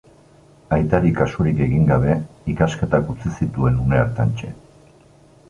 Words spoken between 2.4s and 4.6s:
ikasketak utzi zituen une hartantxe.